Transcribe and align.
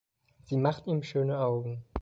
Sie 0.45 0.57
macht 0.57 0.87
ihm 0.87 1.03
schöne 1.03 1.37
Augen. 1.37 1.83